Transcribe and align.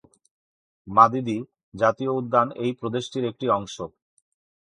মাদিদি 0.87 1.37
জাতীয় 1.73 2.11
উদ্যান 2.19 2.47
এই 2.63 2.71
প্রদেশের 2.79 3.23
একটি 3.25 3.45
অংশ। 3.49 3.75